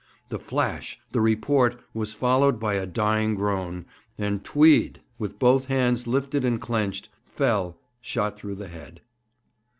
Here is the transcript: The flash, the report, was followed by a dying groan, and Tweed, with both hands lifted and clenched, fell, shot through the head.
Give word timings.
The 0.29 0.39
flash, 0.39 0.99
the 1.11 1.21
report, 1.21 1.79
was 1.93 2.15
followed 2.15 2.59
by 2.59 2.73
a 2.73 2.87
dying 2.87 3.35
groan, 3.35 3.85
and 4.17 4.43
Tweed, 4.43 4.99
with 5.19 5.37
both 5.37 5.65
hands 5.67 6.07
lifted 6.07 6.43
and 6.43 6.59
clenched, 6.59 7.09
fell, 7.23 7.79
shot 8.01 8.35
through 8.35 8.55
the 8.55 8.69
head. 8.69 9.01